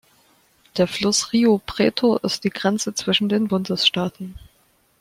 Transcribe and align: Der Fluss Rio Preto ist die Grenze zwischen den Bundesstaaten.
Der 0.77 0.87
Fluss 0.87 1.31
Rio 1.31 1.61
Preto 1.63 2.17
ist 2.17 2.43
die 2.43 2.49
Grenze 2.49 2.95
zwischen 2.95 3.29
den 3.29 3.47
Bundesstaaten. 3.49 4.33